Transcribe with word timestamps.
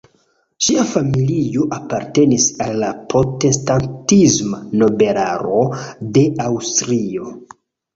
Ŝia 0.67 0.85
familio 0.93 1.65
apartenis 1.77 2.49
la 2.63 2.71
la 2.85 2.91
protestantisma 3.13 4.65
nobelaro 4.85 5.65
de 6.19 6.29
Aŭstrio. 6.53 7.35